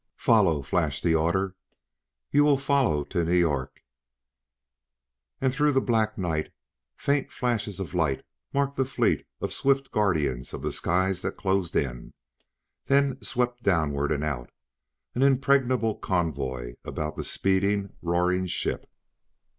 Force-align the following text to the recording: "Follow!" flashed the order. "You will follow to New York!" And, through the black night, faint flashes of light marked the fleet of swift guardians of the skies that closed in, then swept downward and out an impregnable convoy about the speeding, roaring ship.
"Follow!" 0.17 0.63
flashed 0.63 1.03
the 1.03 1.13
order. 1.13 1.53
"You 2.31 2.43
will 2.43 2.57
follow 2.57 3.03
to 3.03 3.23
New 3.23 3.35
York!" 3.35 3.81
And, 5.39 5.53
through 5.53 5.73
the 5.73 5.79
black 5.79 6.17
night, 6.17 6.51
faint 6.97 7.31
flashes 7.31 7.79
of 7.79 7.93
light 7.93 8.25
marked 8.51 8.77
the 8.77 8.85
fleet 8.85 9.27
of 9.41 9.53
swift 9.53 9.91
guardians 9.91 10.55
of 10.55 10.63
the 10.63 10.71
skies 10.71 11.21
that 11.21 11.37
closed 11.37 11.75
in, 11.75 12.13
then 12.85 13.21
swept 13.21 13.61
downward 13.61 14.11
and 14.11 14.23
out 14.23 14.49
an 15.13 15.21
impregnable 15.21 15.93
convoy 15.93 16.73
about 16.83 17.15
the 17.15 17.23
speeding, 17.23 17.93
roaring 18.01 18.47
ship. 18.47 18.89